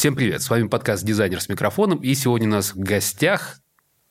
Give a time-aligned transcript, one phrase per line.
[0.00, 3.58] Всем привет, с вами подкаст «Дизайнер с микрофоном», и сегодня у нас в гостях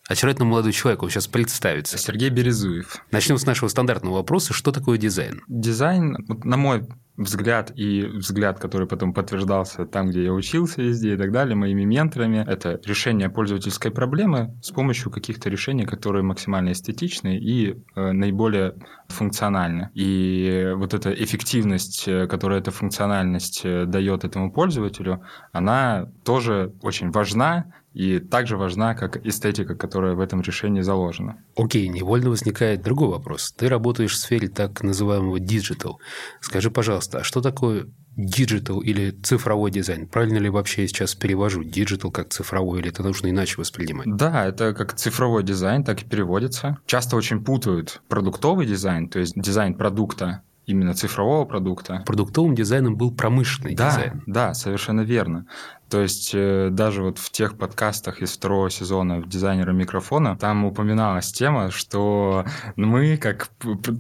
[0.09, 1.97] очаровательный молодой человек, он сейчас представится.
[1.97, 2.97] Сергей Березуев.
[3.11, 5.41] Начнем с нашего стандартного вопроса, что такое дизайн?
[5.47, 11.17] Дизайн, на мой взгляд и взгляд, который потом подтверждался там, где я учился везде и
[11.17, 17.37] так далее, моими менторами, это решение пользовательской проблемы с помощью каких-то решений, которые максимально эстетичны
[17.37, 18.75] и э, наиболее
[19.09, 19.89] функциональны.
[19.93, 27.11] И вот эта эффективность, э, которую эта функциональность э, дает этому пользователю, она тоже очень
[27.11, 31.37] важна и также важна, как эстетика, которая в этом решении заложена.
[31.55, 33.51] Окей, невольно возникает другой вопрос.
[33.57, 35.95] Ты работаешь в сфере так называемого digital.
[36.39, 40.07] Скажи, пожалуйста, а что такое digital или цифровой дизайн?
[40.07, 44.05] Правильно ли вообще я сейчас перевожу digital как цифровой, или это нужно иначе воспринимать?
[44.05, 46.77] Да, это как цифровой дизайн, так и переводится.
[46.85, 52.03] Часто очень путают продуктовый дизайн, то есть дизайн продукта именно цифрового продукта.
[52.05, 54.23] Продуктовым дизайном был промышленный да, дизайн.
[54.27, 55.47] Да, совершенно верно.
[55.89, 61.31] То есть э, даже вот в тех подкастах из второго сезона дизайнера микрофона там упоминалась
[61.31, 63.49] тема, что мы, как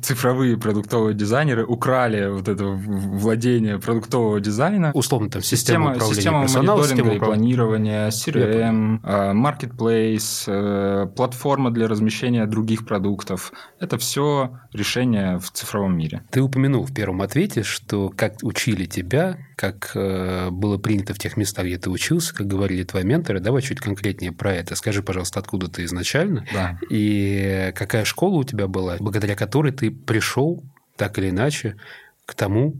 [0.03, 4.91] цифровые продуктовые дизайнеры, украли вот это владение продуктового дизайна.
[4.93, 12.45] Условно там система, система, система мониторинга и планирования, CRM, а, marketplace, э, платформа для размещения
[12.45, 13.51] других продуктов.
[13.79, 16.23] Это все решение в цифровом мире.
[16.29, 21.35] Ты упомянул в первом ответе, что как учили тебя, как э, было принято в тех
[21.35, 23.41] местах, где ты учился, как говорили твои менторы.
[23.41, 24.73] Давай чуть конкретнее про это.
[24.75, 26.45] Скажи, пожалуйста, откуда ты изначально?
[26.53, 26.79] Да.
[26.89, 30.63] И какая школа у тебя была, благодаря которой ты пришел
[30.95, 31.75] так или иначе
[32.25, 32.75] к тому,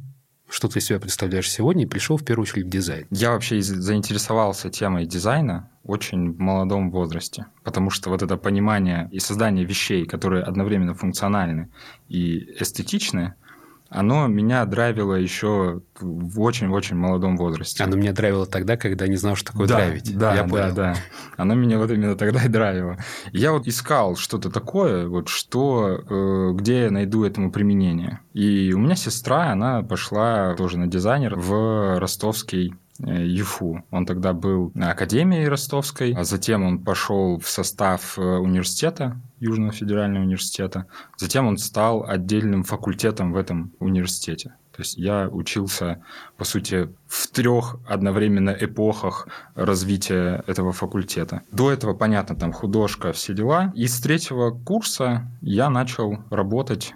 [0.49, 3.07] что ты себя представляешь сегодня, и пришел в первую очередь в дизайн?
[3.11, 9.19] Я вообще заинтересовался темой дизайна очень в молодом возрасте, потому что вот это понимание и
[9.19, 11.69] создание вещей, которые одновременно функциональны
[12.07, 13.33] и эстетичны,
[13.89, 17.83] оно меня драйвило еще в очень-очень молодом возрасте.
[17.83, 20.17] Оно меня драйвило тогда, когда не знал, что такое да, драйвить.
[20.17, 20.75] Да, я да, понял.
[20.75, 20.95] да.
[21.37, 22.97] Оно меня вот именно тогда и драйвило.
[23.31, 28.19] Я вот искал что-то такое, вот что, э, где я найду этому применение.
[28.33, 33.83] И у меня сестра, она пошла тоже на дизайнер в ростовский ЮФУ.
[33.91, 39.71] Он тогда был на Академии Ростовской, а затем он пошел в состав э, университета, Южного
[39.71, 40.85] федерального университета.
[41.17, 44.55] Затем он стал отдельным факультетом в этом университете.
[44.79, 46.01] То есть я учился,
[46.37, 51.41] по сути, в трех одновременно эпохах развития этого факультета.
[51.51, 53.73] До этого, понятно, там художка, все дела.
[53.75, 56.93] И с третьего курса я начал работать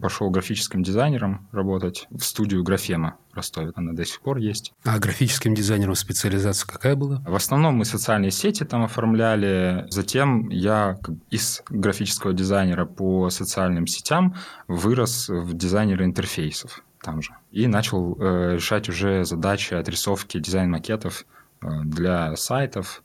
[0.00, 3.72] пошел графическим дизайнером работать в студию Графема в Ростове.
[3.74, 4.72] Она до сих пор есть.
[4.84, 7.22] А графическим дизайнером специализация какая была?
[7.26, 9.86] В основном мы социальные сети там оформляли.
[9.90, 10.98] Затем я
[11.30, 14.34] из графического дизайнера по социальным сетям
[14.66, 17.32] вырос в дизайнера интерфейсов там же.
[17.50, 21.24] И начал э, решать уже задачи отрисовки дизайн-макетов
[21.62, 23.02] э, для сайтов,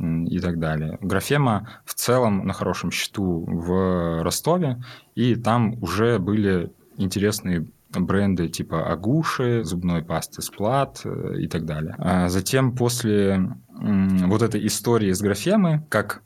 [0.00, 0.98] и так далее.
[1.00, 4.82] Графема в целом на хорошем счету в Ростове,
[5.14, 11.94] и там уже были интересные бренды типа Агуши, зубной пасты Сплат э, и так далее.
[11.98, 16.22] А затем после вот этой истории с графемы, как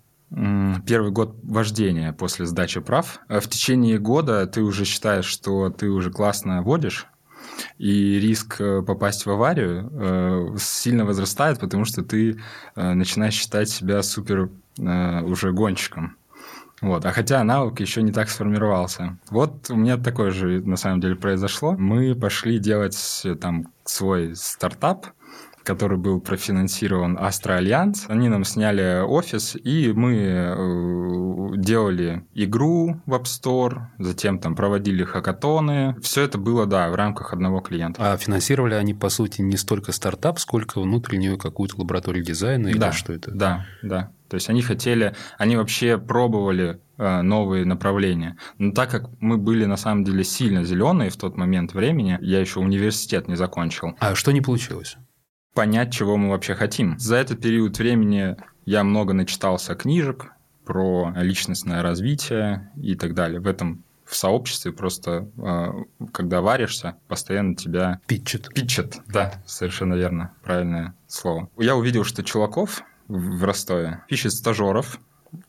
[0.86, 5.88] первый год вождения после сдачи прав, э, в течение года ты уже считаешь, что ты
[5.88, 7.06] уже классно водишь,
[7.78, 12.40] и риск э, попасть в аварию э, сильно возрастает, потому что ты
[12.76, 16.16] э, начинаешь считать себя супер уже гонщиком.
[16.80, 17.06] Вот.
[17.06, 19.18] А хотя навык еще не так сформировался.
[19.30, 21.76] Вот у меня такое же на самом деле произошло.
[21.78, 25.06] Мы пошли делать там свой стартап,
[25.64, 28.04] который был профинансирован Астро Альянс.
[28.08, 35.04] Они нам сняли офис, и мы э, делали игру в App Store, затем там проводили
[35.04, 35.96] хакатоны.
[36.00, 38.12] Все это было, да, в рамках одного клиента.
[38.12, 42.94] А финансировали они, по сути, не столько стартап, сколько внутреннюю какую-то лабораторию дизайна да, или
[42.94, 43.30] что это?
[43.30, 44.12] Да, да.
[44.28, 48.36] То есть они хотели, они вообще пробовали э, новые направления.
[48.58, 52.40] Но так как мы были на самом деле сильно зеленые в тот момент времени, я
[52.40, 53.94] еще университет не закончил.
[54.00, 54.96] А что не получилось?
[55.54, 56.98] Понять, чего мы вообще хотим.
[56.98, 58.36] За этот период времени
[58.66, 60.32] я много начитался книжек
[60.64, 63.40] про личностное развитие и так далее.
[63.40, 65.72] В этом в сообществе просто, а,
[66.12, 68.00] когда варишься, постоянно тебя...
[68.06, 68.48] Питчет.
[68.52, 71.48] Питчет, да, совершенно верно, правильное слово.
[71.56, 74.98] Я увидел, что Чулаков в Ростове ищет стажеров,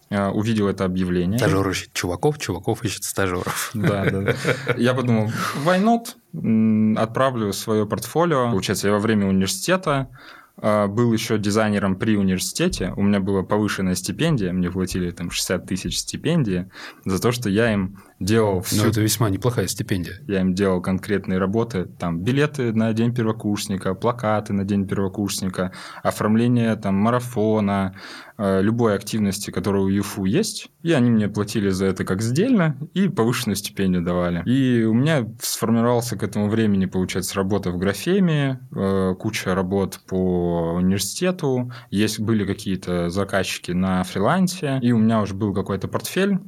[0.10, 1.38] увидел это объявление.
[1.38, 3.72] Стажер ищет чуваков, чуваков ищет стажеров.
[3.74, 4.34] Да, да, да.
[4.78, 5.32] Я подумал,
[5.66, 6.98] why not?
[6.98, 8.50] Отправлю свое портфолио.
[8.52, 10.10] Получается, я во время университета
[10.58, 12.94] а, был еще дизайнером при университете.
[12.96, 14.54] У меня была повышенная стипендия.
[14.54, 16.70] Мне платили там 60 тысяч стипендии
[17.04, 18.84] за то, что я им делал все.
[18.84, 20.20] Ну, это весьма неплохая стипендия.
[20.28, 26.76] Я им делал конкретные работы, там, билеты на день первокурсника, плакаты на день первокурсника, оформление
[26.78, 27.96] там марафона,
[28.38, 32.78] э, любой активности, которая у ЮФУ есть, и они мне платили за это как сдельно,
[32.94, 34.44] и повышенную стипендию давали.
[34.50, 40.74] И у меня сформировался к этому времени, получается, работа в графеме, э, куча работ по
[40.76, 46.40] университету, есть были какие-то заказчики на фрилансе, и у меня уже был какой-то портфель,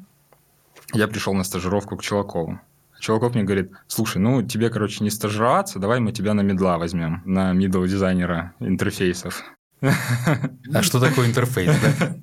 [0.93, 2.59] я пришел на стажировку к Челакову.
[2.99, 7.21] Чуваков мне говорит, слушай, ну тебе, короче, не стажироваться, давай мы тебя на медла возьмем,
[7.25, 9.43] на middle дизайнера интерфейсов.
[10.73, 11.71] А что такое интерфейс?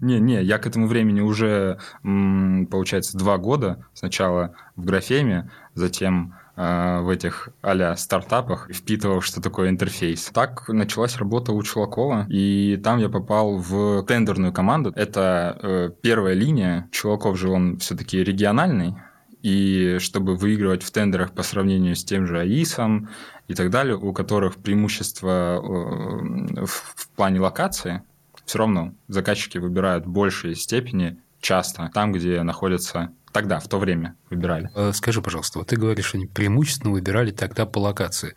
[0.00, 3.86] Не-не, я к этому времени уже, получается, два года.
[3.94, 10.30] Сначала в графеме, затем в этих а стартапах впитывал, что такое интерфейс.
[10.32, 14.92] Так началась работа у Чулакова, и там я попал в тендерную команду.
[14.94, 16.88] Это э, первая линия.
[16.92, 18.94] Чулаков же он все-таки региональный,
[19.42, 23.10] и чтобы выигрывать в тендерах по сравнению с тем же АИСом
[23.48, 28.02] и так далее, у которых преимущество э, в плане локации,
[28.46, 34.16] все равно заказчики выбирают в большей степени часто там, где находятся тогда, в то время
[34.30, 34.70] выбирали.
[34.74, 38.34] Э, скажи, пожалуйста, вот ты говоришь, они преимущественно выбирали тогда по локации.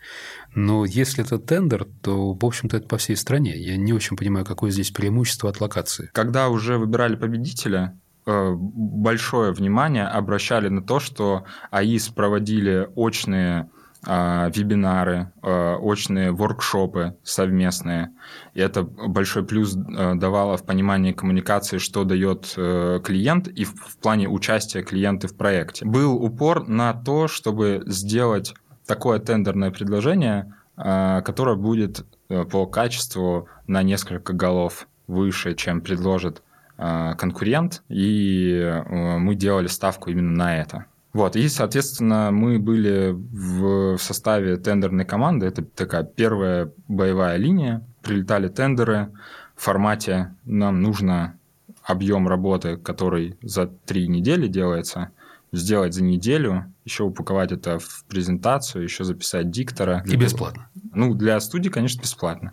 [0.54, 3.56] Но если это тендер, то, в общем-то, это по всей стране.
[3.56, 6.10] Я не очень понимаю, какое здесь преимущество от локации.
[6.12, 13.70] Когда уже выбирали победителя, э, большое внимание обращали на то, что АИС проводили очные
[14.04, 18.10] вебинары, а, очные воркшопы совместные.
[18.54, 23.98] И это большой плюс а, давало в понимании коммуникации, что дает э, клиент и в
[24.00, 25.84] плане участия клиента в проекте.
[25.84, 28.54] Был упор на то, чтобы сделать
[28.86, 36.42] такое тендерное предложение, которое будет э, по качеству на несколько голов выше, чем предложит
[36.78, 40.86] конкурент, и э, мы делали ставку именно на это.
[41.12, 45.46] Вот, и, соответственно, мы были в составе тендерной команды.
[45.46, 47.86] Это такая первая боевая линия.
[48.02, 49.10] Прилетали тендеры
[49.56, 51.38] в формате «нам нужно
[51.82, 55.10] объем работы, который за три недели делается,
[55.52, 60.04] сделать за неделю, еще упаковать это в презентацию, еще записать диктора.
[60.06, 60.68] И бесплатно.
[60.92, 62.52] Ну, для студии, конечно, бесплатно.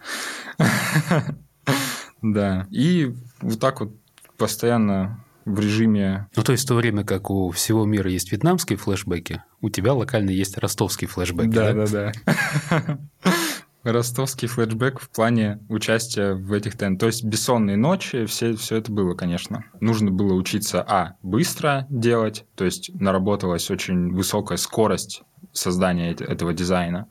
[2.22, 2.66] Да.
[2.72, 3.92] И вот так вот
[4.38, 6.28] постоянно в режиме...
[6.36, 9.94] Ну, то есть в то время, как у всего мира есть вьетнамские флешбеки, у тебя
[9.94, 11.50] локально есть ростовский флешбек.
[11.50, 12.14] Да, да, да.
[12.70, 13.00] да.
[13.84, 16.98] Ростовский флешбэк в плане участия в этих тен.
[16.98, 19.64] То есть бессонные ночи, все, все это было, конечно.
[19.80, 25.22] Нужно было учиться, а, быстро делать, то есть наработалась очень высокая скорость
[25.52, 27.08] создания этого дизайна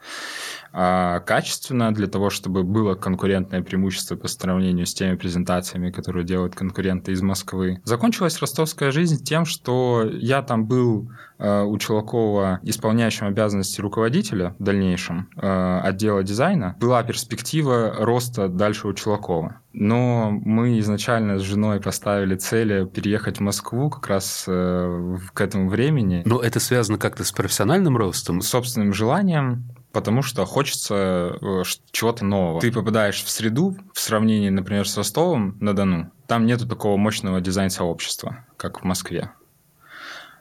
[0.76, 6.56] а качественно для того, чтобы было конкурентное преимущество по сравнению с теми презентациями, которые делают
[6.56, 7.81] конкуренты из Москвы.
[7.84, 14.64] Закончилась ростовская жизнь тем, что я там был э, у Челакова исполняющим обязанности руководителя в
[14.64, 16.75] дальнейшем э, отдела дизайна.
[16.81, 19.60] Была перспектива роста дальше у Челакова.
[19.76, 25.68] Но мы изначально с женой поставили цели переехать в Москву как раз э, к этому
[25.68, 26.22] времени.
[26.24, 28.40] Но это связано как-то с профессиональным ростом?
[28.40, 31.62] Собственным желанием потому что хочется э,
[31.92, 32.60] чего-то нового.
[32.60, 36.10] Ты попадаешь в среду в сравнении, например, с Ростовом на Дону.
[36.26, 39.30] Там нету такого мощного дизайн-сообщества, как в Москве.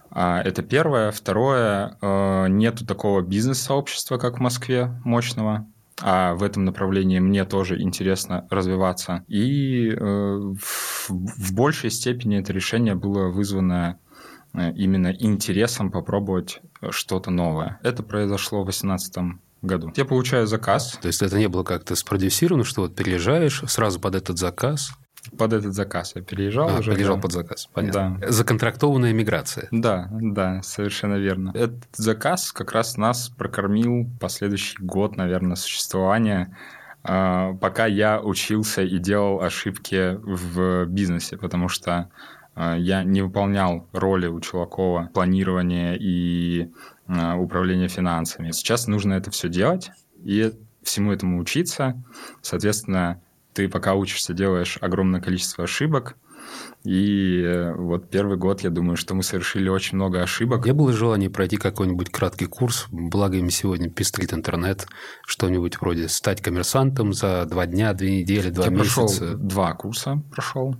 [0.09, 1.12] А, это первое.
[1.12, 5.68] Второе, э, нету такого бизнес-сообщества, как в Москве, мощного.
[6.02, 9.23] А в этом направлении мне тоже интересно развиваться.
[9.28, 10.54] И э,
[11.07, 14.00] в большей степени это решение было вызвано
[14.54, 17.80] именно интересом попробовать что-то новое.
[17.83, 19.92] Это произошло в 2018 году.
[19.95, 21.00] Я получаю заказ.
[21.02, 24.92] То есть это не было как-то спродюсировано, что вот переезжаешь сразу под этот заказ?
[25.37, 26.92] Под этот заказ я переезжал а, уже.
[26.92, 27.21] переезжал да.
[27.21, 28.18] под заказ, понятно.
[28.19, 28.31] Да.
[28.31, 29.68] Законтрактованная миграция.
[29.71, 31.51] Да, да, совершенно верно.
[31.53, 36.56] Этот заказ как раз нас прокормил последующий год, наверное, существования
[37.03, 42.09] а, пока я учился и делал ошибки в бизнесе, потому что
[42.56, 46.71] а, я не выполнял роли у Чулакова планирования и
[47.07, 48.51] а, управления финансами.
[48.51, 49.92] Сейчас нужно это все делать
[50.23, 52.01] и всему этому учиться.
[52.42, 53.21] Соответственно,
[53.54, 56.16] ты пока учишься, делаешь огромное количество ошибок,
[56.83, 60.66] и э, вот первый год, я думаю, что мы совершили очень много ошибок.
[60.66, 64.88] Не было желания пройти какой-нибудь краткий курс, благо им сегодня пестрит интернет,
[65.26, 68.95] что-нибудь вроде стать коммерсантом за два дня, две недели, два я месяца?
[68.95, 70.76] прошел два курса, прошел.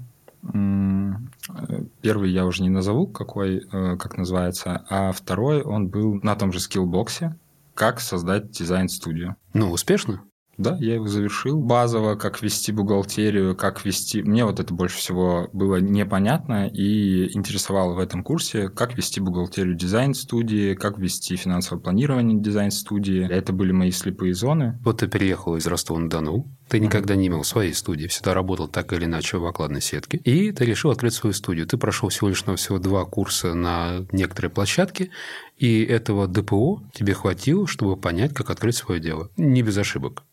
[2.02, 6.52] Первый я уже не назову, какой, э, как называется, а второй он был на том
[6.52, 7.38] же скиллбоксе,
[7.74, 9.38] как создать дизайн-студию.
[9.54, 10.22] Ну, успешно?
[10.58, 11.60] Да, я его завершил.
[11.60, 14.22] Базово, как вести бухгалтерию, как вести...
[14.22, 19.76] Мне вот это больше всего было непонятно и интересовало в этом курсе, как вести бухгалтерию
[19.76, 23.28] дизайн-студии, как вести финансовое планирование дизайн-студии.
[23.30, 24.80] Это были мои слепые зоны.
[24.84, 29.06] Вот ты переехал из Ростова-на-Дону, ты никогда не имел своей студии, всегда работал так или
[29.06, 31.66] иначе в окладной сетке, и ты решил открыть свою студию.
[31.66, 35.12] Ты прошел всего лишь всего два курса на некоторые площадки,
[35.58, 39.30] и этого ДПО тебе хватило, чтобы понять, как открыть свое дело.
[39.38, 40.24] Не без ошибок.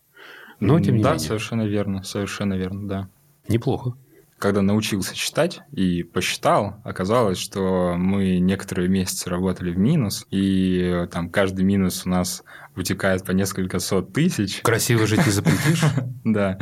[0.61, 1.27] Но тем не да, менее.
[1.27, 3.09] совершенно верно, совершенно верно, да.
[3.47, 3.93] Неплохо.
[4.37, 11.29] Когда научился читать и посчитал, оказалось, что мы некоторые месяцы работали в минус, и там
[11.29, 12.43] каждый минус у нас
[12.75, 14.61] вытекает по несколько сот тысяч.
[14.61, 15.83] Красиво жить не запретишь.
[16.23, 16.57] Да.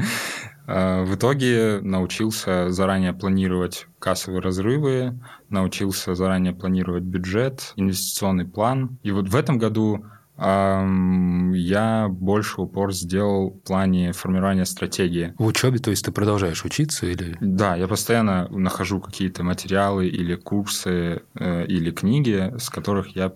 [0.72, 9.00] А, в итоге научился заранее планировать кассовые разрывы, научился заранее планировать бюджет, инвестиционный план.
[9.04, 10.06] И вот в этом году
[10.42, 15.34] я больше упор сделал в плане формирования стратегии.
[15.38, 17.38] В учебе, то есть ты продолжаешь учиться или?
[17.42, 23.34] Да, я постоянно нахожу какие-то материалы или курсы э, или книги, с которых я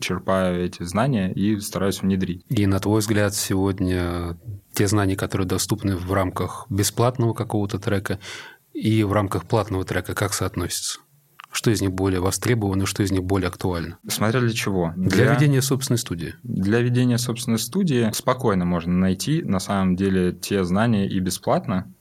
[0.00, 2.44] черпаю эти знания и стараюсь внедрить.
[2.50, 4.36] И на твой взгляд сегодня
[4.74, 8.18] те знания, которые доступны в рамках бесплатного какого-то трека
[8.74, 11.00] и в рамках платного трека, как соотносятся?
[11.52, 13.98] Что из них более востребовано, что из них более актуально?
[14.08, 14.94] Смотря для чего.
[14.96, 16.34] Для, для ведения собственной студии.
[16.42, 21.92] Для ведения собственной студии спокойно можно найти, на самом деле, те знания и бесплатно.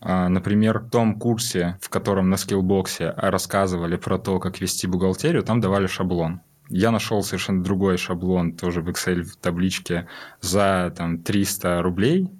[0.00, 5.42] А, например, в том курсе, в котором на скиллбоксе рассказывали про то, как вести бухгалтерию,
[5.42, 6.42] там давали шаблон.
[6.68, 10.06] Я нашел совершенно другой шаблон, тоже в Excel в табличке,
[10.40, 12.30] за там, 300 рублей,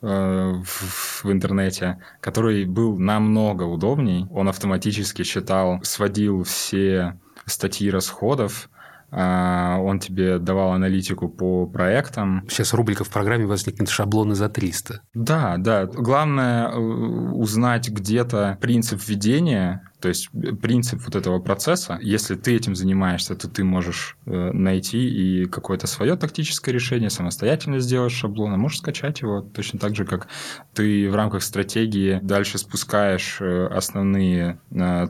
[0.00, 4.26] в, в интернете, который был намного удобней.
[4.30, 8.70] Он автоматически считал, сводил все статьи расходов,
[9.12, 12.46] а, он тебе давал аналитику по проектам.
[12.48, 15.02] Сейчас рубрика в программе возникнет шаблоны за 300.
[15.14, 15.86] Да, да.
[15.86, 22.56] Главное э, узнать где-то принцип ведения то есть э, принцип вот этого процесса, если ты
[22.56, 28.52] этим занимаешься, то ты можешь э, найти и какое-то свое тактическое решение, самостоятельно сделать шаблон,
[28.52, 30.28] а можешь скачать его точно так же, как
[30.74, 34.60] ты в рамках стратегии дальше спускаешь э, основные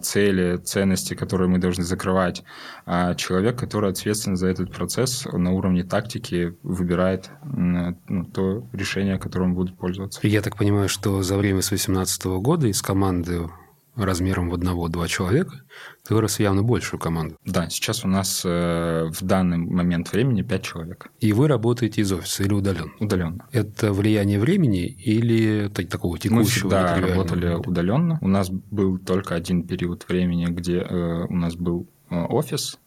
[0.02, 2.42] цели, ценности, которые мы должны закрывать,
[2.86, 9.54] а человек, который ответственен за этот процесс на уровне тактики, выбирает ну, то решение, которым
[9.54, 10.20] будут пользоваться.
[10.22, 13.48] Я так понимаю, что за время с 2018 года из команды
[13.96, 15.62] размером в одного-два человека,
[16.06, 17.36] ты вырос в явно большую команду.
[17.44, 21.10] Да, сейчас у нас э, в данный момент времени пять человек.
[21.20, 22.92] И вы работаете из офиса или удаленно?
[23.00, 23.46] Удаленно.
[23.52, 26.38] Это влияние времени или такого текущего?
[26.38, 28.18] Мы всегда работали удаленно.
[28.20, 32.78] У нас был только один период времени, где э, у нас был э, офис,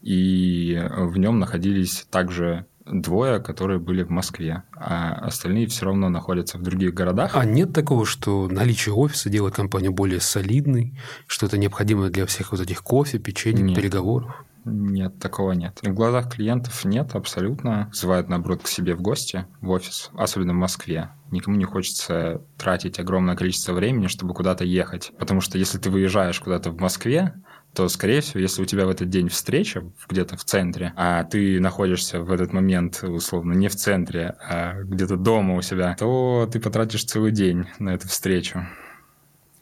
[0.00, 6.58] и в нем находились также двое, которые были в Москве, а остальные все равно находятся
[6.58, 7.32] в других городах.
[7.34, 12.52] А нет такого, что наличие офиса делает компанию более солидной, что это необходимо для всех
[12.52, 13.76] вот этих кофе, печенье, нет.
[13.76, 14.44] переговоров?
[14.64, 15.78] Нет, такого нет.
[15.82, 17.90] В глазах клиентов нет, абсолютно.
[17.92, 21.10] Зывают, наоборот, к себе в гости, в офис, особенно в Москве.
[21.30, 25.12] Никому не хочется тратить огромное количество времени, чтобы куда-то ехать.
[25.18, 27.34] Потому что если ты выезжаешь куда-то в Москве,
[27.74, 31.60] то, скорее всего, если у тебя в этот день встреча где-то в центре, а ты
[31.60, 36.60] находишься в этот момент, условно, не в центре, а где-то дома у себя, то ты
[36.60, 38.66] потратишь целый день на эту встречу.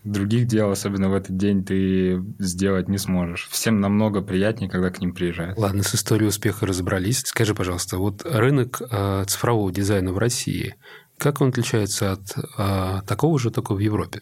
[0.05, 3.49] Других дел, особенно в этот день, ты сделать не сможешь.
[3.51, 5.59] Всем намного приятнее, когда к ним приезжают.
[5.59, 7.23] Ладно, с историей успеха разобрались.
[7.27, 10.77] Скажи, пожалуйста, вот рынок э, цифрового дизайна в России,
[11.19, 14.21] как он отличается от э, такого же, только в Европе?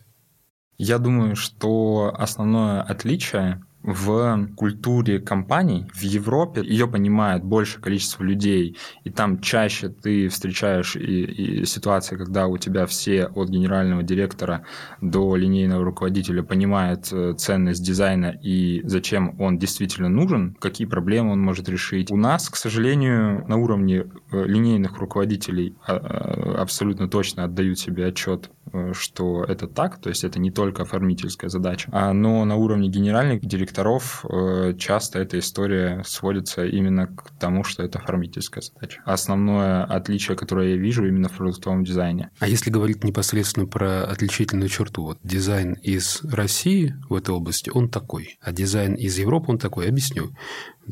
[0.79, 8.79] Я думаю, что основное отличие в культуре компаний в Европе ее понимает большее количество людей,
[9.05, 14.65] и там чаще ты встречаешь и, и ситуации, когда у тебя все от генерального директора
[15.03, 21.43] до линейного руководителя понимают э, ценность дизайна и зачем он действительно нужен, какие проблемы он
[21.43, 22.11] может решить.
[22.11, 28.07] У нас, к сожалению, на уровне э, линейных руководителей а, а, абсолютно точно отдают себе
[28.07, 32.57] отчет, э, что это так, то есть это не только оформительская задача, а, но на
[32.57, 38.63] уровне генеральных директоров директоров э, часто эта история сводится именно к тому, что это оформительская
[38.63, 39.01] задача.
[39.05, 42.31] Основное отличие, которое я вижу именно в продуктовом дизайне.
[42.39, 47.89] А если говорить непосредственно про отличительную черту, вот дизайн из России в этой области, он
[47.89, 50.31] такой, а дизайн из Европы, он такой, объясню.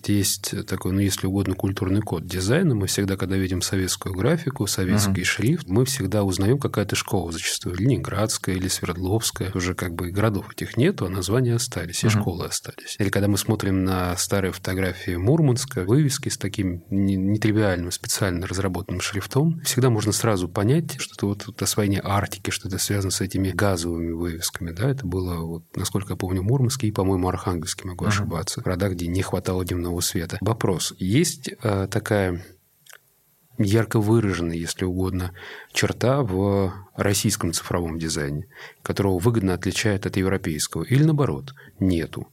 [0.06, 2.74] Есть такой, ну, если угодно, культурный код дизайна.
[2.74, 5.24] Мы всегда, когда видим советскую графику, советский uh-huh.
[5.24, 7.76] шрифт, мы всегда узнаем, какая-то школа зачастую.
[7.76, 9.52] Ленинградская или Свердловская.
[9.54, 12.20] Уже как бы городов этих нету, а названия остались, и uh-huh.
[12.20, 12.62] школы остались.
[12.62, 12.96] остались.
[12.98, 19.60] Или когда мы смотрим на старые фотографии Мурманска, вывески с таким нетривиальным, специально разработанным шрифтом,
[19.64, 23.50] всегда можно сразу понять, что это вот, вот освоение Арктики, что это связано с этими
[23.50, 24.70] газовыми вывесками.
[24.70, 24.90] Да?
[24.90, 28.08] Это было, вот, насколько я помню, Мурманский и, по-моему, Архангельский, могу uh-huh.
[28.08, 28.60] ошибаться.
[28.60, 30.38] Города, где не хватало дневного света.
[30.40, 30.94] Вопрос.
[30.98, 32.42] Есть э, такая
[33.58, 35.32] ярко выраженная, если угодно,
[35.72, 38.46] черта в российском цифровом дизайне,
[38.82, 42.28] которого выгодно отличает от европейского, или наоборот, нету.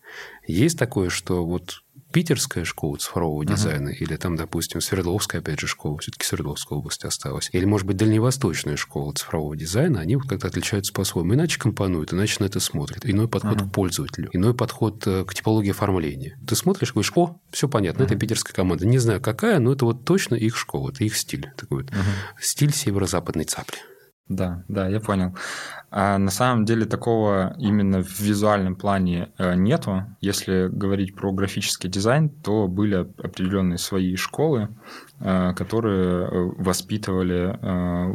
[0.47, 3.95] Есть такое, что вот питерская школа цифрового дизайна, uh-huh.
[3.95, 8.77] или там, допустим, Свердловская, опять же, школа, все-таки Свердловская область осталась, или, может быть, дальневосточная
[8.77, 11.33] школа цифрового дизайна, они вот как-то отличаются по-своему.
[11.33, 13.05] Иначе компонуют, иначе на это смотрят.
[13.05, 13.69] Иной подход uh-huh.
[13.69, 16.37] к пользователю, иной подход э, к типологии оформления.
[16.47, 18.07] Ты смотришь, говоришь, о, все понятно, uh-huh.
[18.07, 18.85] это питерская команда.
[18.85, 21.51] Не знаю, какая, но это вот точно их школа, это их стиль.
[21.57, 22.41] Такой вот uh-huh.
[22.41, 23.77] стиль северо-западной цапли.
[24.29, 25.35] Да, да, я понял.
[25.89, 30.05] А на самом деле такого именно в визуальном плане э, нету.
[30.21, 34.69] Если говорить про графический дизайн, то были определенные свои школы,
[35.19, 37.57] э, которые э, воспитывали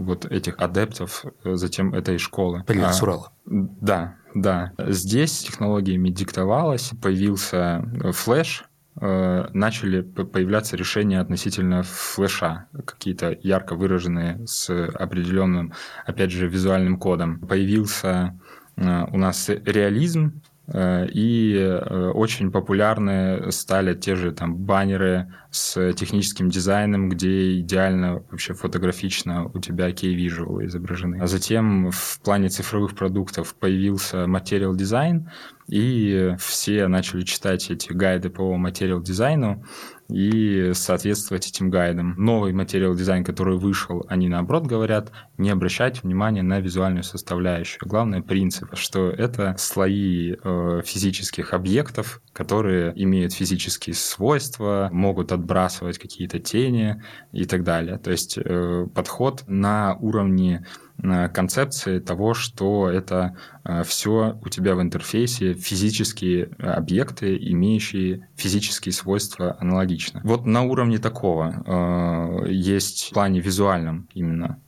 [0.05, 2.63] вот этих адептов затем этой школы.
[2.65, 3.33] Привет, а, с Урала.
[3.45, 4.73] Да, да.
[4.79, 8.65] Здесь технологиями диктовалось, появился флеш,
[8.97, 15.73] начали появляться решения относительно флеша, какие-то ярко выраженные с определенным,
[16.07, 17.41] опять же, визуальным кодом.
[17.41, 18.39] Появился
[18.77, 25.93] э, у нас реализм, Э, и э, очень популярны стали те же там баннеры с
[25.93, 31.21] техническим дизайном, где идеально вообще фотографично у тебя visual изображены.
[31.21, 35.31] А затем в плане цифровых продуктов появился материал дизайн,
[35.69, 39.65] и все начали читать эти гайды по материал дизайну,
[40.09, 42.15] и соответствовать этим гайдам.
[42.17, 47.81] Новый материал дизайн, который вышел, они наоборот говорят, не обращать внимания на визуальную составляющую.
[47.85, 56.39] Главный принцип, что это слои э, физических объектов, которые имеют физические свойства, могут отбрасывать какие-то
[56.39, 57.99] тени и так далее.
[57.99, 60.67] То есть э, подход на уровне
[61.03, 69.57] концепции того, что это э, все у тебя в интерфейсе физические объекты, имеющие физические свойства
[69.61, 70.21] аналогично.
[70.25, 74.59] Вот на уровне такого э, есть в плане визуальном именно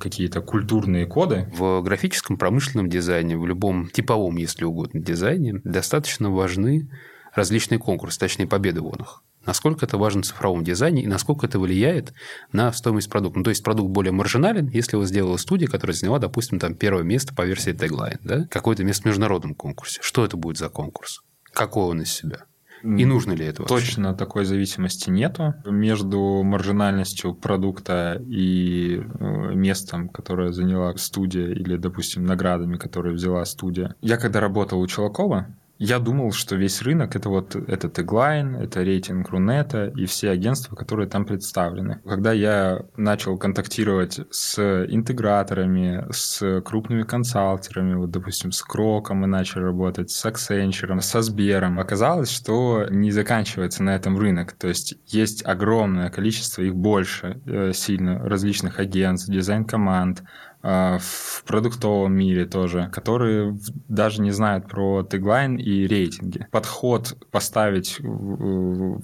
[0.00, 1.48] какие-то культурные коды.
[1.54, 6.88] В графическом промышленном дизайне, в любом типовом, если угодно, дизайне достаточно важны
[7.34, 11.58] различные конкурсы, точнее, победы в них насколько это важно в цифровом дизайне и насколько это
[11.58, 12.14] влияет
[12.52, 13.40] на стоимость продукта.
[13.40, 17.02] Ну, то есть продукт более маржинален, если его сделала студия, которая заняла, допустим, там первое
[17.02, 18.46] место по версии Tagline, да?
[18.48, 19.98] какое-то место в международном конкурсе.
[20.02, 21.22] Что это будет за конкурс?
[21.52, 22.44] Какой он из себя?
[22.84, 23.74] И нужно ли это вообще?
[23.74, 25.54] Точно такой зависимости нету.
[25.66, 33.96] Между маржинальностью продукта и э, местом, которое заняла студия, или, допустим, наградами, которые взяла студия.
[34.00, 35.48] Я когда работал у Челакова,
[35.80, 40.76] я думал, что весь рынок это вот это теглайн, это рейтинг Рунета и все агентства,
[40.76, 42.02] которые там представлены.
[42.04, 44.58] Когда я начал контактировать с
[44.90, 51.80] интеграторами, с крупными консалтерами, вот, допустим, с Кроком мы начали работать, с Accenture, со Сбером,
[51.80, 54.52] оказалось, что не заканчивается на этом рынок.
[54.52, 60.24] То есть есть огромное количество, их больше э, сильно, различных агентств, дизайн-команд,
[60.62, 66.46] в продуктовом мире тоже, которые даже не знают про теглайн и рейтинги.
[66.50, 67.98] Подход поставить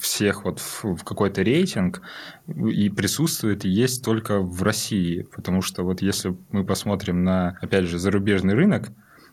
[0.00, 2.02] всех вот в какой-то рейтинг
[2.46, 7.84] и присутствует и есть только в России, потому что вот если мы посмотрим на, опять
[7.84, 8.90] же, зарубежный рынок,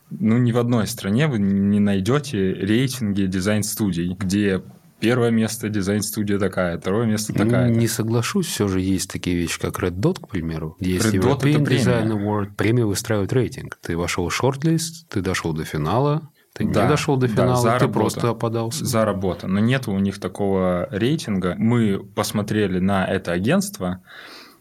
[0.09, 4.61] ну, ни в одной стране вы не найдете рейтинги дизайн-студий, где
[5.03, 7.69] Первое место дизайн-студия такая, второе место такая.
[7.69, 10.77] Не соглашусь, все же есть такие вещи, как Red Dot, к примеру.
[10.79, 12.55] Есть Red European Design Award.
[12.55, 13.77] Премия выстраивает рейтинг.
[13.81, 17.79] Ты вошел в шорт-лист, ты дошел до финала, ты да, не дошел до финала, да,
[17.79, 17.99] ты работу.
[17.99, 18.85] просто опадался.
[18.85, 19.49] За работу.
[19.49, 21.55] Но нет у них такого рейтинга.
[21.57, 24.01] Мы посмотрели на это агентство,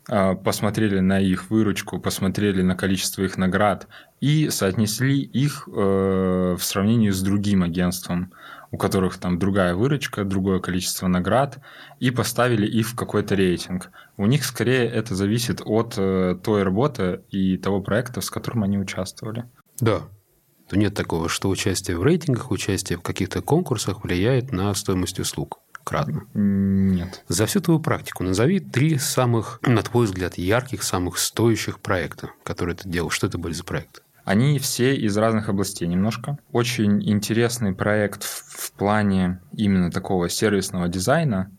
[0.09, 3.87] а, посмотрели на их выручку, посмотрели на количество их наград
[4.20, 8.33] и соотнесли их э, в сравнении с другим агентством
[8.72, 11.58] у которых там другая выручка, другое количество наград,
[12.00, 13.90] и поставили их в какой-то рейтинг.
[14.16, 18.78] У них скорее это зависит от э, той работы и того проекта, с которым они
[18.78, 19.44] участвовали.
[19.78, 20.00] Да.
[20.68, 25.61] То нет такого, что участие в рейтингах, участие в каких-то конкурсах влияет на стоимость услуг
[25.85, 26.24] кратно?
[26.35, 27.24] Нет.
[27.28, 32.76] За всю твою практику назови три самых, на твой взгляд, ярких, самых стоящих проекта, которые
[32.76, 33.11] ты делал.
[33.11, 34.02] Что это были за проекты?
[34.24, 36.38] Они все из разных областей немножко.
[36.52, 41.50] Очень интересный проект в, в плане именно такого сервисного дизайна.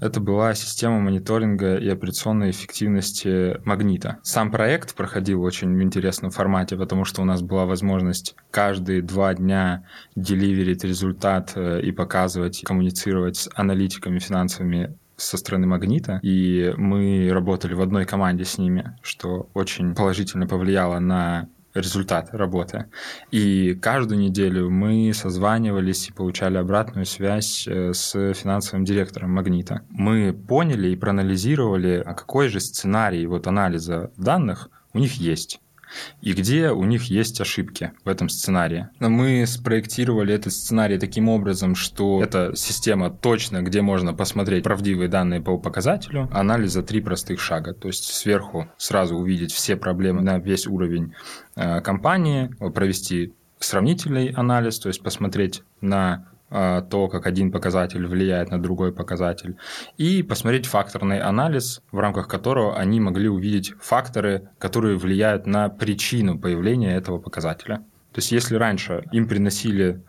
[0.00, 4.18] Это была система мониторинга и операционной эффективности магнита.
[4.22, 9.34] Сам проект проходил очень в интересном формате, потому что у нас была возможность каждые два
[9.34, 9.84] дня
[10.16, 17.74] деливерить результат э, и показывать, коммуницировать с аналитиками финансовыми со стороны Магнита, и мы работали
[17.74, 22.86] в одной команде с ними, что очень положительно повлияло на результат работы.
[23.30, 29.82] И каждую неделю мы созванивались и получали обратную связь э, с финансовым директором Магнита.
[29.90, 35.60] Мы поняли и проанализировали, а какой же сценарий вот анализа данных у них есть
[36.20, 38.88] и где у них есть ошибки в этом сценарии.
[38.98, 45.40] Мы спроектировали этот сценарий таким образом, что эта система точно, где можно посмотреть правдивые данные
[45.40, 47.74] по показателю, анализ за три простых шага.
[47.74, 51.14] То есть сверху сразу увидеть все проблемы на весь уровень
[51.56, 58.60] э, компании, провести сравнительный анализ, то есть посмотреть на то, как один показатель влияет на
[58.60, 59.56] другой показатель,
[59.96, 66.38] и посмотреть факторный анализ, в рамках которого они могли увидеть факторы, которые влияют на причину
[66.38, 67.76] появления этого показателя.
[68.12, 70.02] То есть, если раньше им приносили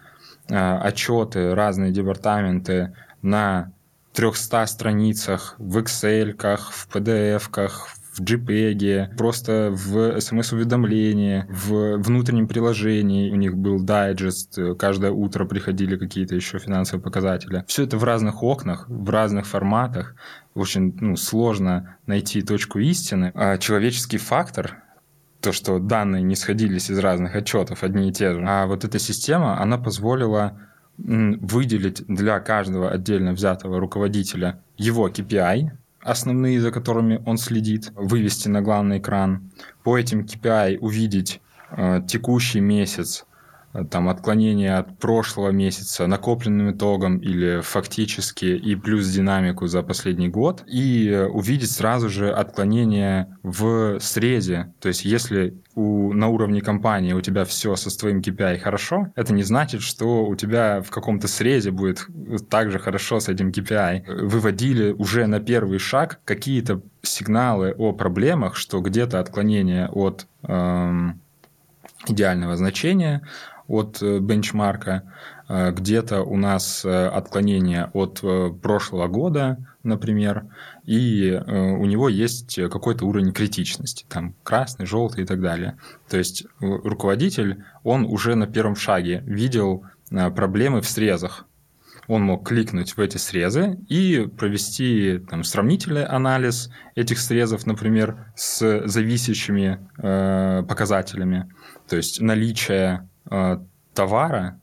[0.50, 3.72] а, отчеты разные департаменты на
[4.14, 13.36] 300 страницах в Excel, в PDF-ках, в JPEG, просто в смс-уведомлении, в внутреннем приложении у
[13.36, 17.64] них был дайджест, каждое утро приходили какие-то еще финансовые показатели.
[17.68, 20.16] Все это в разных окнах, в разных форматах.
[20.54, 23.32] Очень ну, сложно найти точку истины.
[23.34, 24.84] А человеческий фактор,
[25.40, 28.44] то, что данные не сходились из разных отчетов, одни и те же.
[28.46, 30.60] А вот эта система, она позволила
[30.98, 35.72] выделить для каждого отдельно взятого руководителя его KPI,
[36.04, 39.52] основные, за которыми он следит, вывести на главный экран,
[39.84, 43.26] по этим KPI увидеть э, текущий месяц,
[43.90, 50.64] там отклонение от прошлого месяца накопленным итогом или фактически и плюс динамику за последний год
[50.68, 54.74] и увидеть сразу же отклонение в срезе.
[54.80, 59.34] То есть если у, на уровне компании у тебя все со твоим KPI хорошо, это
[59.34, 62.08] не значит, что у тебя в каком-то срезе будет
[62.50, 64.26] также хорошо с этим KPI.
[64.26, 71.22] Выводили уже на первый шаг какие-то сигналы о проблемах, что где-то отклонение от эм,
[72.08, 73.22] идеального значения,
[73.68, 75.04] от э, бенчмарка,
[75.48, 78.24] э, где-то у нас э, отклонение от
[78.62, 80.46] прошлого года, например,
[80.86, 85.78] и у него есть какой-то уровень критичности, там красный, желтый и так далее.
[86.08, 91.48] То есть руководитель, он уже на первом шаге видел проблемы в срезах,
[92.08, 98.86] он мог кликнуть в эти срезы и провести там, сравнительный анализ этих срезов, например, с
[98.86, 101.50] зависящими э, показателями.
[101.88, 103.58] То есть наличие Э,
[103.94, 104.60] товара,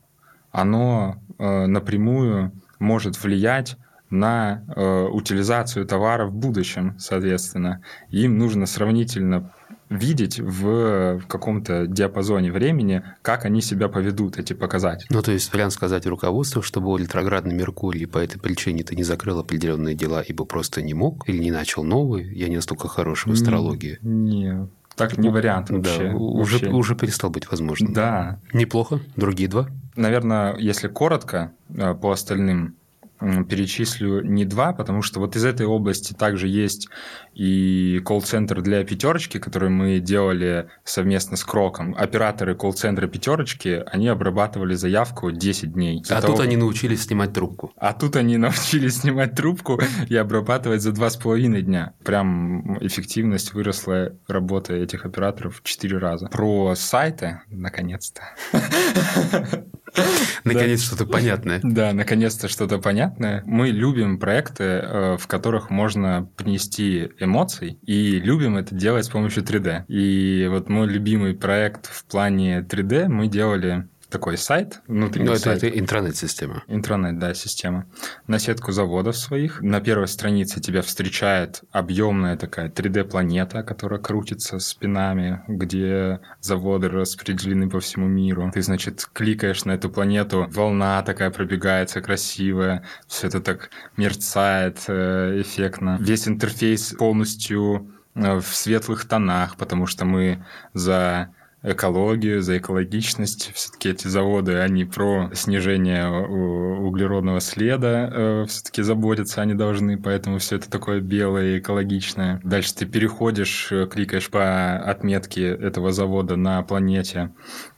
[0.51, 3.77] оно э, напрямую может влиять
[4.09, 7.83] на э, утилизацию товара в будущем, соответственно.
[8.09, 9.51] Им нужно сравнительно
[9.89, 15.07] видеть в, каком-то диапазоне времени, как они себя поведут, эти показатели.
[15.09, 19.03] Ну, то есть, вариант сказать руководству, что был ретроградный Меркурий, по этой причине ты не
[19.03, 23.25] закрыл определенные дела, ибо просто не мог, или не начал новые, я не настолько хорош
[23.25, 23.97] в астрологии.
[24.01, 26.09] Нет, так не вариант вообще.
[26.09, 26.69] Да, уже, вообще.
[26.69, 27.93] уже перестал быть возможным.
[27.93, 28.39] Да.
[28.53, 28.99] Неплохо.
[29.15, 29.67] Другие два?
[29.95, 32.75] Наверное, если коротко э, по остальным,
[33.19, 36.87] перечислю не два, потому что вот из этой области также есть
[37.33, 41.95] и колл-центр для пятерочки, который мы делали совместно с Кроком.
[41.97, 46.03] Операторы колл-центра пятерочки, они обрабатывали заявку 10 дней.
[46.09, 46.33] А того...
[46.33, 47.71] тут они научились снимать трубку.
[47.77, 51.93] А тут они научились снимать трубку и обрабатывать за два с половиной дня.
[52.03, 56.27] Прям эффективность выросла работа этих операторов в 4 раза.
[56.27, 58.21] Про сайты, наконец-то.
[60.43, 61.59] Наконец что-то понятное.
[61.63, 63.43] Да, наконец-то что-то понятное.
[63.45, 69.43] Мы любим проекты, э, в которых можно принести эмоций, и любим это делать с помощью
[69.43, 69.85] 3D.
[69.87, 75.23] И вот мой любимый проект в плане 3D мы делали такой сайт внутри.
[75.23, 76.63] Ну, это, это интранет-система.
[76.67, 77.85] Интранет, да, система.
[78.27, 79.61] На сетку заводов своих.
[79.61, 87.79] На первой странице тебя встречает объемная такая 3D-планета, которая крутится спинами, где заводы распределены по
[87.79, 88.51] всему миру.
[88.53, 95.41] Ты, значит, кликаешь на эту планету, волна такая пробегается красивая, все это так мерцает э,
[95.41, 95.97] эффектно.
[95.99, 100.43] Весь интерфейс полностью э, в светлых тонах, потому что мы
[100.73, 103.51] за экологию, за экологичность.
[103.53, 110.55] Все-таки эти заводы, они про снижение углеродного следа э, все-таки заботятся, они должны, поэтому все
[110.55, 112.39] это такое белое и экологичное.
[112.43, 117.31] Дальше ты переходишь, э, кликаешь по отметке этого завода на планете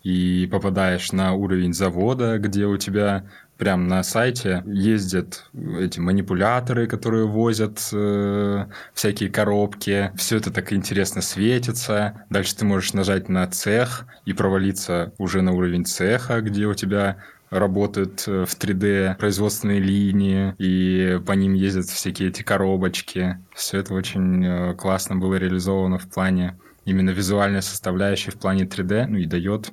[0.03, 3.25] и попадаешь на уровень завода, где у тебя
[3.61, 10.11] прям на сайте ездят эти манипуляторы, которые возят э, всякие коробки.
[10.15, 12.25] Все это так интересно светится.
[12.31, 17.17] Дальше ты можешь нажать на цех и провалиться уже на уровень цеха, где у тебя
[17.51, 23.37] работают э, в 3D производственные линии, и по ним ездят всякие эти коробочки.
[23.53, 29.05] Все это очень э, классно было реализовано в плане именно визуальной составляющей в плане 3D,
[29.05, 29.71] ну и дает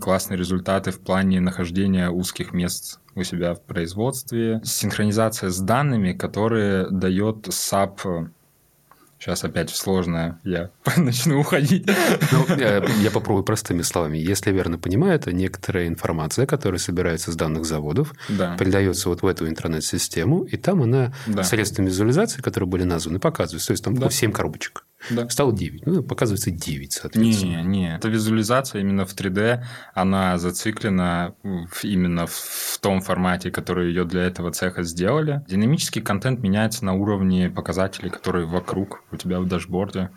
[0.00, 4.60] классные результаты в плане нахождения узких мест у себя в производстве.
[4.64, 8.30] Синхронизация с данными, которые дает SAP
[9.24, 11.88] Сейчас опять сложное, я начну уходить.
[12.30, 14.18] Ну, я, я попробую простыми словами.
[14.18, 18.54] Если я верно понимаю, это некоторая информация, которая собирается с данных заводов, да.
[18.58, 21.42] передается вот в эту интернет-систему, и там она да.
[21.42, 23.68] средствами визуализации, которые были названы, показывается.
[23.68, 24.10] То есть там да.
[24.10, 24.84] 7 коробочек.
[25.10, 25.28] Да.
[25.28, 25.86] Стало 9.
[25.86, 27.62] Ну, показывается 9, соответственно.
[27.62, 27.96] Не, не.
[27.96, 29.62] Эта визуализация именно в 3D,
[29.94, 31.34] она зациклена
[31.82, 35.42] именно в том формате, который ее для этого цеха сделали.
[35.48, 40.10] Динамический контент меняется на уровне показателей, которые вокруг у тебя в дашборде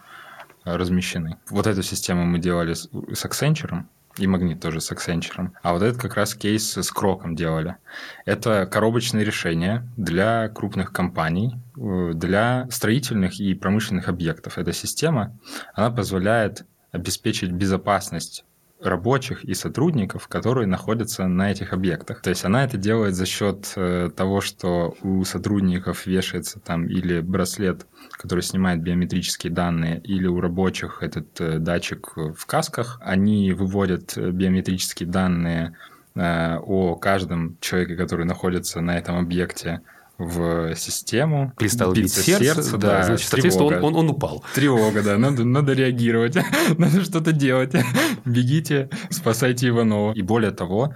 [0.63, 1.37] размещены.
[1.49, 2.89] Вот эту систему мы делали с
[3.25, 3.85] Accenture,
[4.17, 5.51] и магнит тоже с Accenture.
[5.61, 7.77] А вот этот как раз кейс с Кроком делали.
[8.25, 14.57] Это коробочные решения для крупных компаний, э, для строительных и промышленных объектов.
[14.57, 15.37] Эта система,
[15.73, 18.43] она позволяет обеспечить безопасность
[18.81, 22.21] рабочих и сотрудников, которые находятся на этих объектах.
[22.21, 27.21] То есть она это делает за счет э, того, что у сотрудников вешается там или
[27.21, 32.99] браслет, который снимает биометрические данные, или у рабочих этот э, датчик в касках.
[33.01, 35.75] Они выводят биометрические данные
[36.13, 39.81] э, о каждом человеке, который находится на этом объекте
[40.17, 41.53] в систему.
[41.57, 44.43] Перестал бить сердце, сердце да, да, значит, соответственно, он, он, он упал.
[44.55, 46.35] Тревога, да, надо, надо реагировать,
[46.77, 47.73] надо что-то делать.
[48.25, 50.13] Бегите, спасайте Иванова.
[50.13, 50.93] И более того,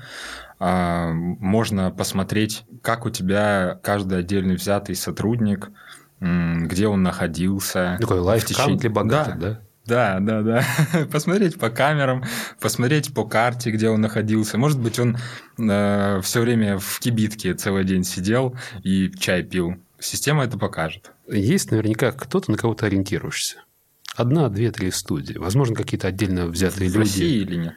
[0.59, 5.69] а, можно посмотреть, как у тебя каждый отдельный взятый сотрудник,
[6.19, 7.97] где он находился.
[7.99, 8.77] Такой лайфкам течение...
[8.77, 9.49] для богатых, да?
[9.49, 9.61] да?
[9.85, 10.63] Да, да, да.
[11.11, 12.23] посмотреть по камерам,
[12.59, 14.57] посмотреть по карте, где он находился.
[14.57, 15.17] Может быть, он
[15.57, 19.75] э, все время в кибитке целый день сидел и чай пил.
[19.99, 21.11] Система это покажет.
[21.27, 23.57] Есть наверняка кто-то, на кого ты ориентируешься.
[24.15, 25.37] Одна, две, три студии.
[25.37, 26.97] Возможно, какие-то отдельно взятые в люди.
[26.97, 27.73] В России или нет?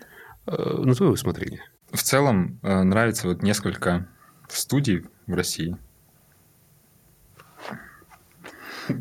[0.46, 1.62] Э, на твое усмотрение.
[1.90, 4.08] В целом, э, нравится вот несколько
[4.48, 5.76] студий в России.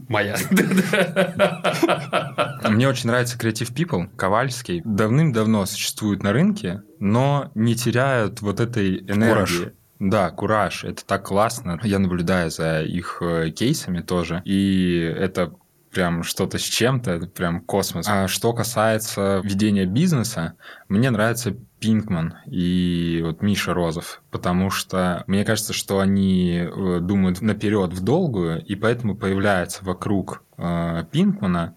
[0.07, 0.35] Моя.
[2.69, 4.81] Мне очень нравится Creative People, Ковальский.
[4.85, 9.29] Давным-давно существуют на рынке, но не теряют вот этой энергии.
[9.29, 9.61] Кураж.
[9.99, 10.83] Да, кураж.
[10.83, 11.79] Это так классно.
[11.83, 14.41] Я наблюдаю за их э, кейсами тоже.
[14.43, 15.53] И это
[15.93, 18.07] прям что-то с чем-то, это прям космос.
[18.09, 20.53] А что касается ведения бизнеса,
[20.89, 27.41] мне нравится Пинкман и вот Миша Розов, потому что мне кажется, что они э, думают
[27.41, 31.75] наперед в долгую, и поэтому появляются вокруг э, Пинкмана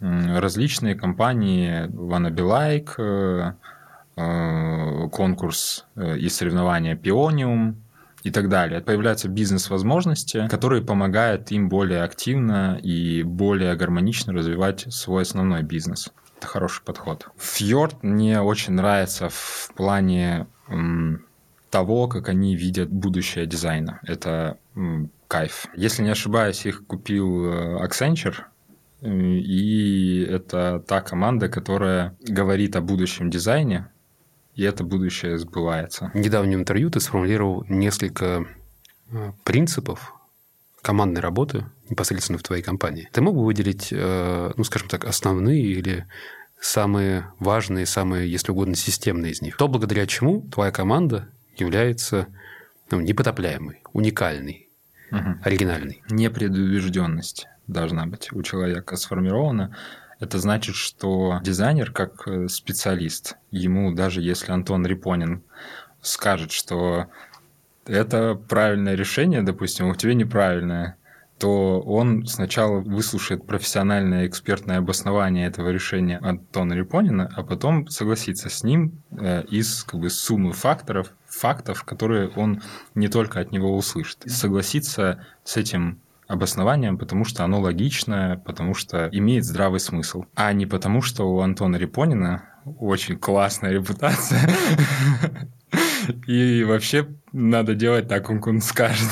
[0.00, 3.52] различные компании Wanna Be э,
[4.16, 7.83] э, конкурс э, и соревнования Пиониум,
[8.24, 8.80] и так далее.
[8.80, 16.10] Появляются бизнес-возможности, которые помогают им более активно и более гармонично развивать свой основной бизнес
[16.44, 17.28] это хороший подход.
[17.38, 21.24] Фьорд мне очень нравится в плане м,
[21.70, 24.00] того, как они видят будущее дизайна.
[24.02, 25.66] Это м, кайф.
[25.74, 28.36] Если не ошибаюсь, их купил э, Accenture,
[29.00, 33.88] э, и это та команда, которая говорит о будущем дизайне,
[34.54, 36.10] и это будущее сбывается.
[36.14, 38.46] В недавнем интервью ты сформулировал несколько
[39.10, 40.14] э, принципов
[40.82, 43.08] командной работы непосредственно в твоей компании.
[43.12, 46.06] Ты мог бы выделить, э, ну, скажем так, основные или
[46.60, 49.56] самые важные, самые, если угодно, системные из них?
[49.56, 52.28] То, благодаря чему твоя команда является
[52.90, 54.68] ну, непотопляемой, уникальной,
[55.10, 55.38] угу.
[55.42, 56.02] оригинальной?
[56.10, 59.76] Непредубежденность должна быть у человека сформирована.
[60.20, 65.42] Это значит, что дизайнер как э, специалист, ему даже если Антон Рипонин
[66.00, 67.06] скажет, что
[67.86, 70.96] это правильное решение, допустим, у тебя неправильное,
[71.38, 78.62] то он сначала выслушает профессиональное экспертное обоснование этого решения Антона Репонина, а потом согласится с
[78.62, 82.62] ним э, из как бы, суммы факторов, фактов, которые он
[82.94, 84.18] не только от него услышит.
[84.26, 86.00] Согласиться с этим
[86.34, 91.40] обоснованием, потому что оно логичное, потому что имеет здравый смысл, а не потому, что у
[91.40, 94.48] Антона Репонина очень классная репутация.
[96.26, 99.08] И вообще надо делать так, как он скажет.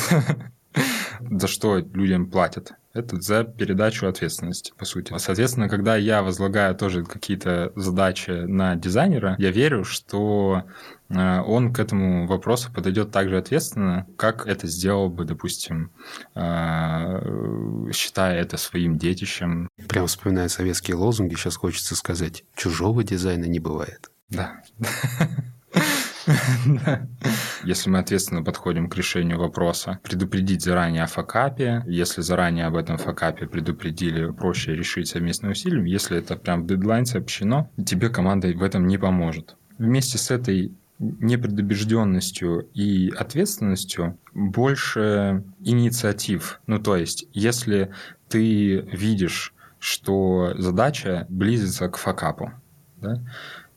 [1.39, 2.73] За что людям платят?
[2.93, 5.15] Это за передачу ответственности, по сути.
[5.17, 10.65] Соответственно, когда я возлагаю тоже какие-то задачи на дизайнера, я верю, что
[11.09, 15.91] э, он к этому вопросу подойдет так же ответственно, как это сделал бы, допустим,
[16.35, 19.71] э, считая это своим детищем.
[19.89, 24.11] Прям вспоминая советские лозунги, сейчас хочется сказать, чужого дизайна не бывает.
[24.29, 24.63] Да.
[27.65, 32.99] Если мы ответственно подходим к решению вопроса, предупредить заранее о факапе, если заранее об этом
[32.99, 38.63] факапе предупредили, проще решить совместным усилием, если это прям в дедлайн сообщено, тебе команда в
[38.63, 39.57] этом не поможет.
[39.79, 46.61] Вместе с этой непредубежденностью и ответственностью больше инициатив.
[46.67, 47.93] Ну, то есть, если
[48.29, 52.53] ты видишь, что задача близится к факапу,
[53.01, 53.21] да,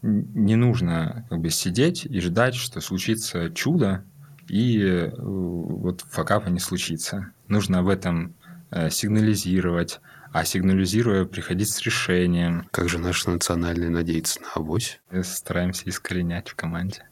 [0.06, 4.04] не нужно как бы сидеть и ждать, что случится чудо,
[4.48, 7.32] и э, вот факапа не случится.
[7.48, 8.36] Нужно об этом
[8.72, 10.00] э, сигнализировать,
[10.32, 12.68] а сигнализируя, приходить с решением.
[12.72, 15.00] Как же наш национальный надеется на авось?
[15.10, 17.08] Мы стараемся искоренять в команде.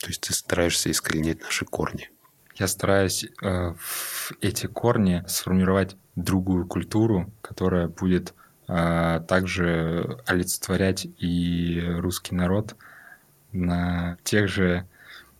[0.00, 2.10] То есть ты стараешься искоренять наши корни?
[2.56, 8.34] Я стараюсь э, в эти корни сформировать другую культуру, которая будет
[8.66, 12.76] а также олицетворять и русский народ
[13.52, 14.86] на тех же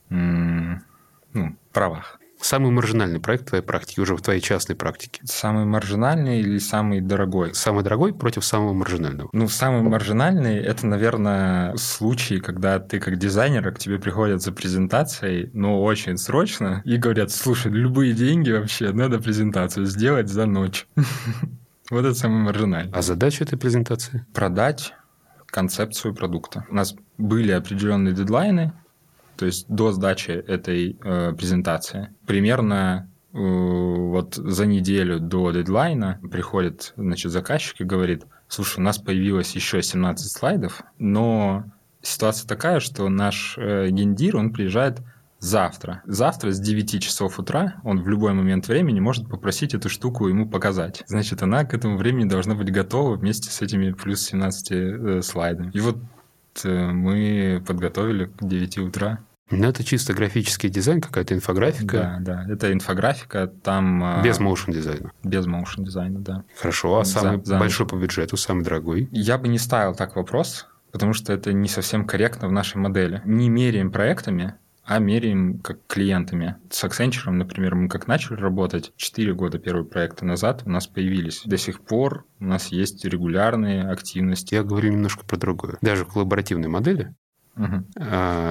[0.08, 2.20] ну, правах.
[2.44, 5.22] Самый маржинальный проект в твоей практике, уже в твоей частной практике?
[5.24, 7.54] Самый маржинальный или самый дорогой?
[7.54, 9.30] Самый дорогой против самого маржинального.
[9.32, 15.48] Ну, самый маржинальный– это, наверное, случай, когда ты как дизайнер, к тебе приходят за презентацией,
[15.54, 20.86] но очень срочно, и говорят, слушай, любые деньги вообще, надо презентацию сделать за ночь.
[21.90, 22.92] Вот это самое маржинальное.
[22.94, 24.24] А задача этой презентации?
[24.32, 24.94] Продать
[25.46, 26.64] концепцию продукта.
[26.70, 28.72] У нас были определенные дедлайны,
[29.36, 32.10] то есть до сдачи этой э, презентации.
[32.26, 38.98] Примерно э, вот за неделю до дедлайна приходит значит, заказчик и говорит, слушай, у нас
[38.98, 41.64] появилось еще 17 слайдов, но
[42.02, 45.00] ситуация такая, что наш э, гендир, он приезжает
[45.44, 46.02] завтра.
[46.06, 50.48] Завтра с 9 часов утра он в любой момент времени может попросить эту штуку ему
[50.48, 51.02] показать.
[51.06, 55.70] Значит, она к этому времени должна быть готова вместе с этими плюс 17 э, слайдами.
[55.74, 55.98] И вот
[56.64, 59.20] э, мы подготовили к 9 утра.
[59.50, 62.18] Ну, это чисто графический дизайн, какая-то инфографика.
[62.20, 64.02] Да, да, это инфографика, там...
[64.02, 65.12] А, без motion дизайна.
[65.22, 66.44] Без motion дизайна, да.
[66.58, 69.08] Хорошо, а самый за, большой по бюджету, самый дорогой?
[69.12, 73.20] Я бы не ставил так вопрос, потому что это не совсем корректно в нашей модели.
[73.26, 74.54] Не меряем проектами,
[74.84, 76.56] а меряем как клиентами.
[76.70, 81.42] С Accenture, например, мы как начали работать 4 года первые проекты назад, у нас появились.
[81.44, 84.54] До сих пор у нас есть регулярные активности.
[84.54, 85.78] Я говорю немножко про другое.
[85.80, 87.14] Даже в коллаборативной модели
[87.56, 87.84] Угу.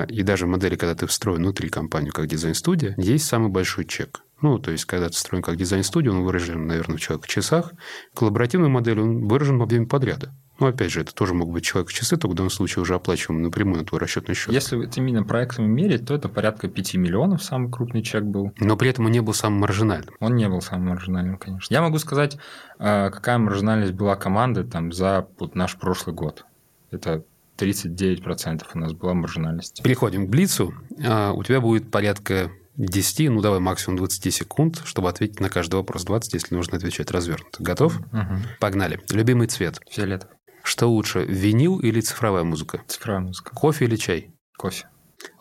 [0.08, 4.22] и даже модели, когда ты встроен внутри компании как дизайн-студия, есть самый большой чек.
[4.42, 7.74] Ну, то есть, когда ты встроен как дизайн-студия, он выражен, наверное, в человек часах.
[8.14, 10.34] Коллаборативной модели он выражен в объеме подряда.
[10.60, 13.42] Ну, опять же, это тоже могут быть человек часы, только в данном случае уже оплачиваем
[13.42, 14.54] напрямую на твой расчетный счет.
[14.54, 18.52] Если это именно проектами мерить, то это порядка 5 миллионов самый крупный чек был.
[18.60, 20.14] Но при этом он не был самым маржинальным.
[20.20, 21.74] Он не был самым маржинальным, конечно.
[21.74, 22.38] Я могу сказать,
[22.78, 26.46] а, какая маржинальность была команды там за вот наш прошлый год.
[26.92, 27.24] Это
[27.58, 29.82] 39% у нас была маржинальность.
[29.84, 30.74] Переходим к Блицу.
[31.04, 35.76] А, у тебя будет порядка 10, ну давай максимум 20 секунд, чтобы ответить на каждый
[35.76, 36.04] вопрос.
[36.04, 37.62] 20, если нужно отвечать развернуто.
[37.62, 37.98] Готов?
[37.98, 38.38] Угу.
[38.60, 39.00] Погнали.
[39.12, 39.80] Любимый цвет?
[39.90, 40.36] Фиолетовый.
[40.64, 42.82] Что лучше, винил или цифровая музыка?
[42.88, 43.54] Цифровая музыка.
[43.54, 44.34] Кофе или чай?
[44.58, 44.88] Кофе.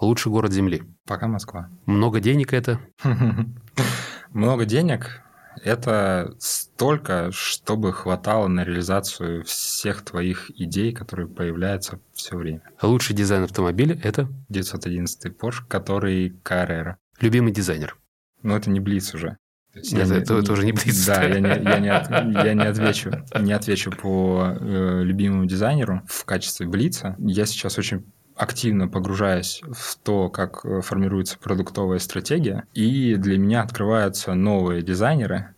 [0.00, 0.82] Лучший город Земли?
[1.06, 1.70] Пока Москва.
[1.86, 2.80] Много денег это?
[4.30, 5.22] Много денег–
[5.62, 12.62] это столько, чтобы хватало на реализацию всех твоих идей, которые появляются все время.
[12.82, 14.28] Лучший дизайн автомобиля– это?
[14.48, 16.96] 911 Porsche, который Carrera.
[17.20, 17.96] Любимый дизайнер?
[18.42, 19.36] Ну, это не Блиц уже.
[19.74, 21.06] Нет, я это не, тоже не блиц.
[21.06, 22.10] Да, я не, я не, от,
[22.44, 27.16] я не отвечу, не отвечу по э, любимому дизайнеру в качестве блица.
[27.18, 28.04] Я сейчас очень
[28.36, 35.54] активно погружаюсь в то, как э, формируется продуктовая стратегия, и для меня открываются новые дизайнеры,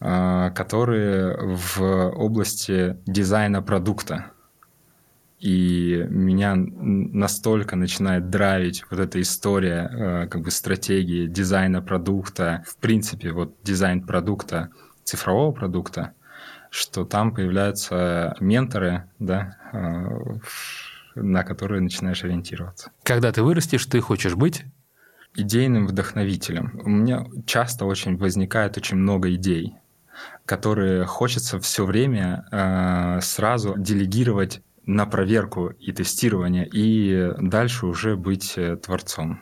[0.00, 4.32] э, которые в области дизайна продукта
[5.40, 12.76] и меня настолько начинает драйвить вот эта история э, как бы стратегии дизайна продукта, в
[12.76, 14.68] принципе, вот дизайн продукта,
[15.02, 16.12] цифрового продукта,
[16.70, 20.38] что там появляются менторы, да, э,
[21.14, 22.92] на которые начинаешь ориентироваться.
[23.02, 24.64] Когда ты вырастешь, ты хочешь быть
[25.34, 26.80] идейным вдохновителем.
[26.84, 29.76] У меня часто очень возникает очень много идей,
[30.44, 38.54] которые хочется все время э, сразу делегировать на проверку и тестирование, и дальше уже быть
[38.56, 39.40] э, творцом.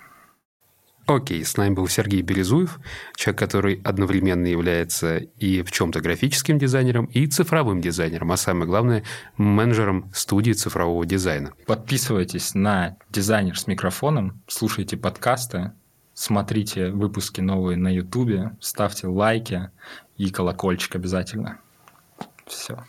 [1.07, 2.78] Окей, с нами был Сергей Березуев,
[3.16, 9.05] человек, который одновременно является и в чем-то графическим дизайнером, и цифровым дизайнером, а самое главное,
[9.38, 11.55] менеджером студии цифрового дизайна.
[11.64, 15.72] Подписывайтесь на «Дизайнер с микрофоном», слушайте подкасты,
[16.12, 19.70] смотрите выпуски новые на YouTube, ставьте лайки
[20.18, 21.59] и колокольчик обязательно.
[22.46, 22.84] Все.